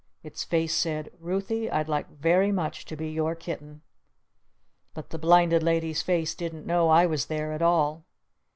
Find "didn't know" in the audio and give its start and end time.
6.33-6.89